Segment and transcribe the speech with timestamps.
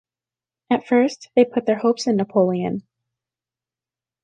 [0.71, 2.81] At first, they put their hopes in Napoleon.